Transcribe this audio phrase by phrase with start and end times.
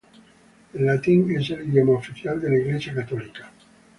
[0.73, 3.51] El latín es el idioma oficial de la Iglesia católica.